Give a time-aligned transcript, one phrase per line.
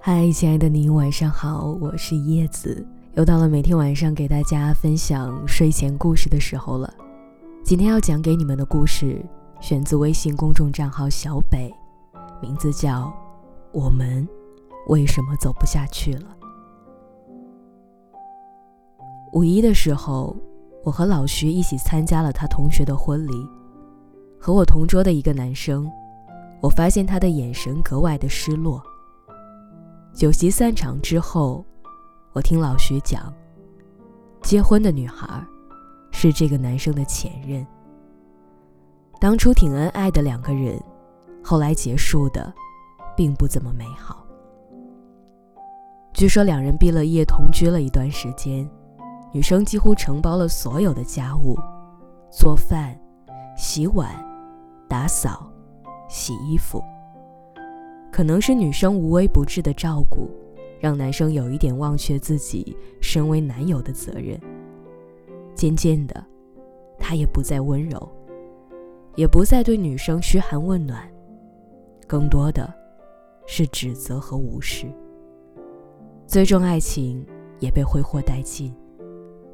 [0.00, 6.94] 嗨，亲爱的你，晚上好，我是叶子，又到了每天晚上给大家分享睡前故事的时候了。
[7.64, 9.20] 今天要讲给你们的故事，
[9.60, 11.74] 选自微信公众账号小北，
[12.40, 13.06] 名字叫
[13.72, 14.26] 《我们
[14.86, 16.20] 为什么走不下去了》。
[19.32, 20.36] 五一的时候，
[20.84, 23.32] 我和老徐一起参加了他同学的婚礼，
[24.38, 25.90] 和我同桌的一个男生，
[26.60, 28.80] 我发现他的眼神格外的失落。
[30.18, 31.64] 酒席散场之后，
[32.32, 33.32] 我听老徐讲，
[34.42, 35.40] 结婚的女孩
[36.10, 37.64] 是这个男生的前任。
[39.20, 40.76] 当初挺恩爱的两个人，
[41.40, 42.52] 后来结束的
[43.16, 44.26] 并不怎么美好。
[46.12, 48.68] 据说两人毕了业同居了一段时间，
[49.32, 51.56] 女生几乎承包了所有的家务，
[52.28, 52.92] 做饭、
[53.56, 54.12] 洗碗、
[54.88, 55.48] 打扫、
[56.08, 56.82] 洗衣服。
[58.18, 60.28] 可能是女生无微不至的照顾，
[60.80, 64.36] 让男生有一点忘却自己身为男友的责任。
[65.54, 66.26] 渐渐的，
[66.98, 68.10] 他也不再温柔，
[69.14, 71.08] 也不再对女生嘘寒问暖，
[72.08, 72.74] 更多的
[73.46, 74.92] 是指责和无视。
[76.26, 77.24] 最终，爱情
[77.60, 78.74] 也被挥霍殆尽，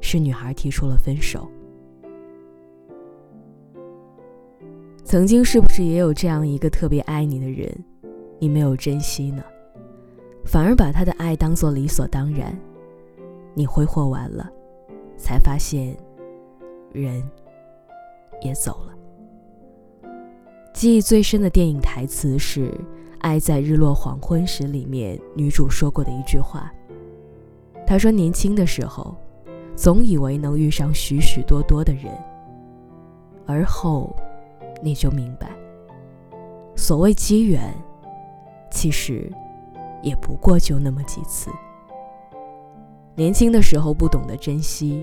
[0.01, 1.47] 是女孩提出了分手。
[5.03, 7.71] 曾经是不是也有这样一个特别爱你的人？
[8.39, 9.43] 你没有珍惜呢，
[10.43, 12.57] 反而把他的爱当做理所当然。
[13.53, 14.51] 你挥霍完了，
[15.17, 15.95] 才发现，
[16.91, 17.23] 人
[18.41, 20.11] 也走了。
[20.73, 22.69] 记忆最深的电影台词是
[23.19, 26.69] 《爱在日落黄昏时》里面女主说过的一句话。
[27.87, 29.15] 她说：“年轻的时候，
[29.73, 32.11] 总以为能遇上许许多多的人，
[33.45, 34.13] 而后，
[34.83, 35.49] 你就明白，
[36.75, 37.73] 所谓机缘。”
[38.75, 39.31] 其实，
[40.03, 41.49] 也不过就那么几次。
[43.15, 45.01] 年轻的时候不懂得珍惜，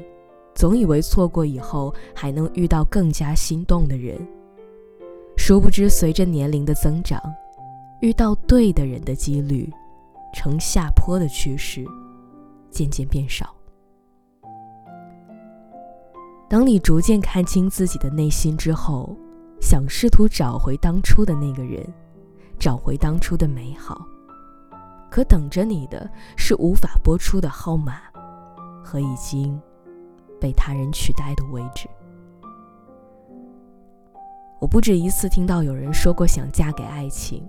[0.55, 4.21] 总以为错过以后还能遇到更加心动的人。
[5.39, 7.19] 殊不知，随着年龄的增长，
[8.03, 9.73] 遇到对的人的几率，
[10.35, 11.83] 呈下坡的趋势，
[12.71, 13.55] 渐渐变少。
[16.47, 19.17] 当你逐渐看清自己的内心之后，
[19.63, 21.83] 想试图找回当初的那个人。
[22.59, 24.07] 找回当初的美好，
[25.11, 28.01] 可等着你的是无法拨出的号码，
[28.85, 29.61] 和已经
[30.41, 31.89] 被他人取代的位置。
[34.61, 37.45] 我不止一次听到有人说过想嫁给爱情，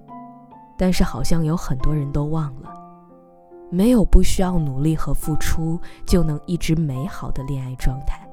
[0.77, 2.73] 但是好像有很多人都忘了，
[3.69, 8.27] 没有不需要努力和付出就能一直美好的恋爱状态。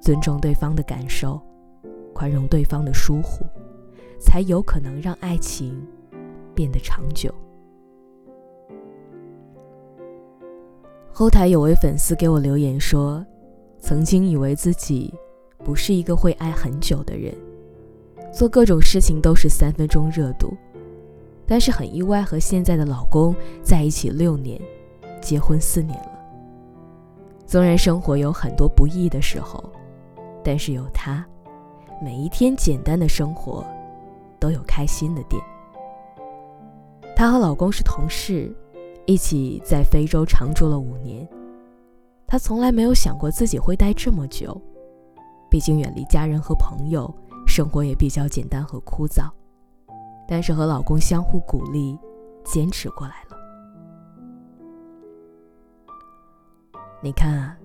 [0.00, 1.40] 尊重对方的感受，
[2.14, 3.44] 宽容对方的疏忽。
[4.24, 5.86] 才有可能让爱情
[6.54, 7.32] 变得长久。
[11.12, 13.24] 后台有位粉丝给我留言说
[13.78, 15.14] ：“曾经以为自己
[15.58, 17.32] 不是一个会爱很久的人，
[18.32, 20.52] 做各种事情都是三分钟热度，
[21.46, 24.60] 但是很意外和现在的老公在一起六年，
[25.20, 26.10] 结婚四年了。
[27.46, 29.62] 纵然生活有很多不易的时候，
[30.42, 31.24] 但是有他，
[32.02, 33.64] 每一天简单的生活。”
[34.44, 35.42] 都有开心的点。
[37.16, 38.54] 她和老公是同事，
[39.06, 41.26] 一起在非洲常住了五年。
[42.26, 44.60] 她从来没有想过自己会待这么久，
[45.48, 47.10] 毕竟远离家人和朋友，
[47.46, 49.30] 生活也比较简单和枯燥。
[50.28, 51.98] 但是和老公相互鼓励，
[52.44, 53.36] 坚持过来了。
[57.00, 57.56] 你看啊，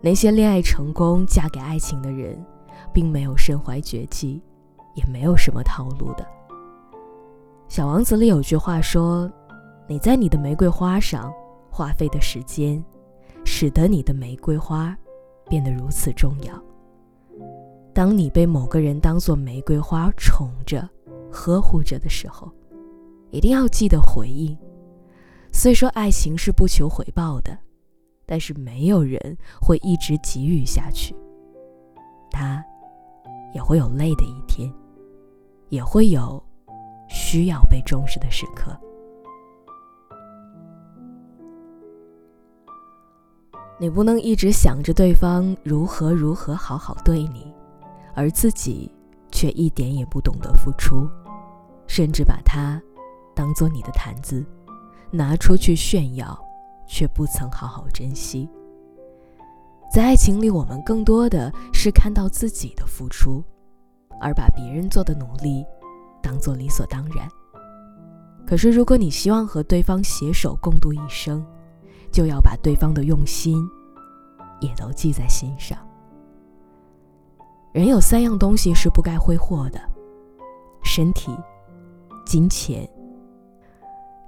[0.00, 2.44] 那些恋爱成功、嫁给爱情的人，
[2.92, 4.42] 并没有身怀绝技。
[4.94, 6.26] 也没有什么套路的。
[7.68, 9.30] 小王子里有句话说
[9.86, 11.32] ：“你在你的玫瑰花上
[11.70, 12.84] 花费的时间，
[13.44, 14.96] 使得你的玫瑰花
[15.48, 16.60] 变得如此重要。
[17.94, 20.88] 当你被某个人当做玫瑰花宠着、
[21.30, 22.50] 呵护着的时候，
[23.30, 24.56] 一定要记得回应。
[25.52, 27.56] 虽说爱情是不求回报的，
[28.26, 31.14] 但是没有人会一直给予下去，
[32.32, 32.64] 他
[33.54, 34.68] 也会有累的一天。”
[35.70, 36.42] 也会有
[37.08, 38.78] 需要被重视的时刻。
[43.78, 47.50] 你不能一直想着对方如何如何好好对你，
[48.14, 48.94] 而自己
[49.32, 51.08] 却一点也不懂得付出，
[51.86, 52.78] 甚至把它
[53.34, 54.44] 当做你的谈资，
[55.10, 56.38] 拿出去炫耀，
[56.86, 58.46] 却不曾好好珍惜。
[59.90, 63.42] 在爱情里，我们更多的是看到自己的付出。
[64.20, 65.64] 而把别人做的努力
[66.22, 67.26] 当做理所当然，
[68.46, 71.44] 可是，如果你希望和对方携手共度一生，
[72.12, 73.56] 就要把对方的用心
[74.60, 75.78] 也都记在心上。
[77.72, 79.80] 人有三样东西是不该挥霍的：
[80.82, 81.34] 身体、
[82.26, 82.88] 金钱。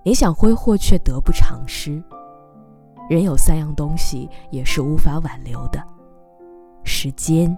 [0.04, 2.02] 你想挥霍却得不偿失。
[3.10, 5.82] 人有三样东西也是无法挽留的：
[6.84, 7.56] 时间、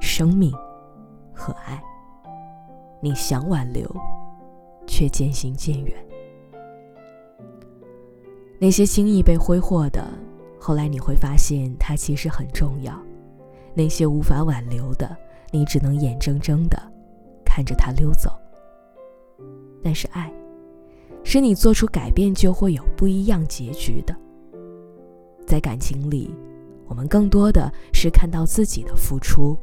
[0.00, 0.52] 生命
[1.38, 1.80] 和爱。
[3.00, 3.88] 你想挽留，
[4.86, 5.94] 却渐行渐远。
[8.58, 10.04] 那些轻易被挥霍的，
[10.58, 12.92] 后来你会发现它其实很重要；
[13.72, 15.16] 那些无法挽留的，
[15.52, 16.76] 你只能眼睁睁的
[17.44, 18.32] 看着它溜走。
[19.80, 20.28] 但是爱，
[21.22, 24.12] 是你做出改变就会有不一样结局的。
[25.46, 26.34] 在感情里，
[26.88, 29.56] 我们更多的是看到自己的付出，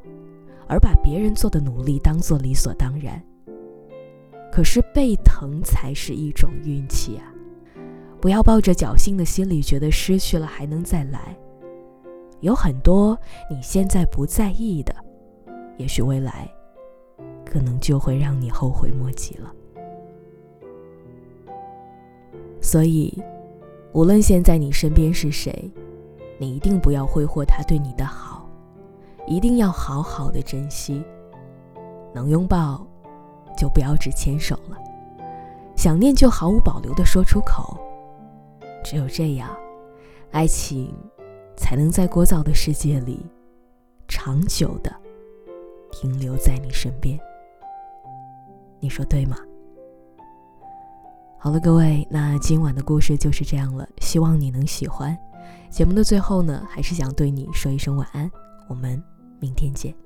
[0.67, 3.21] 而把别人做的努力当做理所当然。
[4.51, 7.33] 可是被疼才是一种运气啊！
[8.21, 11.37] 不要抱着侥幸的心理，觉得失去了还能再来。
[12.39, 13.17] 有很多
[13.49, 14.95] 你现在不在意的，
[15.77, 16.49] 也许未来，
[17.45, 19.53] 可能就会让你后悔莫及了。
[22.61, 23.21] 所以，
[23.93, 25.71] 无论现在你身边是谁，
[26.37, 28.34] 你一定不要挥霍他对你的好，
[29.27, 31.03] 一定要好好的珍惜。
[32.13, 32.85] 能拥抱，
[33.57, 34.77] 就不要只牵手了；
[35.75, 37.77] 想念，就毫无保留的说出口。
[38.83, 39.49] 只有这样，
[40.31, 40.93] 爱情
[41.57, 43.25] 才能在聒噪的世界里
[44.07, 44.95] 长久的
[45.91, 47.19] 停留在你身边。
[48.79, 49.35] 你说对吗？
[51.37, 55.17] 好了，各位，那今晚的故事就是这样了，希望你能喜欢。
[55.69, 58.31] 节目的最后呢，还是想对你说一声晚安，
[58.69, 59.03] 我们
[59.45, 60.04] 明天见。